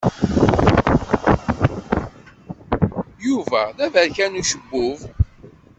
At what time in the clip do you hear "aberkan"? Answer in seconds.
3.85-4.39